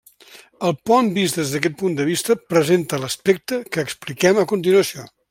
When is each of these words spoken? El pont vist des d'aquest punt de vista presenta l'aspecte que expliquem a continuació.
El 0.67 0.71
pont 0.91 1.11
vist 1.17 1.37
des 1.41 1.51
d'aquest 1.55 1.77
punt 1.81 1.99
de 1.99 2.07
vista 2.09 2.37
presenta 2.53 3.01
l'aspecte 3.05 3.63
que 3.77 3.85
expliquem 3.89 4.41
a 4.45 4.51
continuació. 4.55 5.11